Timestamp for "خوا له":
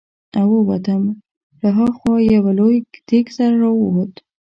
1.97-2.31